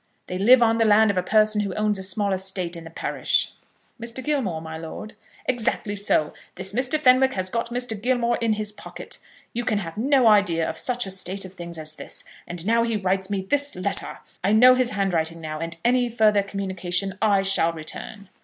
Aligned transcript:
They 0.25 0.39
live 0.39 0.63
on 0.63 0.79
the 0.79 0.83
land 0.85 1.11
of 1.11 1.17
a 1.17 1.21
person 1.21 1.61
who 1.61 1.75
owns 1.75 1.99
a 1.99 2.01
small 2.01 2.33
estate 2.33 2.75
in 2.75 2.85
the 2.85 2.89
parish." 2.89 3.53
"Mr. 4.01 4.23
Gilmore, 4.23 4.59
my 4.59 4.75
lord?" 4.75 5.13
"Exactly 5.45 5.95
so. 5.95 6.33
This 6.55 6.73
Mr. 6.73 6.99
Fenwick 6.99 7.33
has 7.33 7.51
got 7.51 7.69
Mr. 7.69 8.01
Gilmore 8.01 8.37
in 8.37 8.53
his 8.53 8.71
pocket. 8.71 9.19
You 9.53 9.63
can 9.63 9.77
have 9.77 9.99
no 9.99 10.25
idea 10.25 10.67
of 10.67 10.75
such 10.75 11.05
a 11.05 11.11
state 11.11 11.45
of 11.45 11.53
things 11.53 11.77
as 11.77 11.93
this. 11.93 12.23
And 12.47 12.65
now 12.65 12.81
he 12.81 12.97
writes 12.97 13.29
me 13.29 13.43
this 13.43 13.75
letter! 13.75 14.17
I 14.43 14.53
know 14.53 14.73
his 14.73 14.89
handwriting 14.89 15.39
now, 15.39 15.59
and 15.59 15.77
any 15.85 16.09
further 16.09 16.41
communication 16.41 17.15
I 17.21 17.43
shall 17.43 17.71
return." 17.71 18.29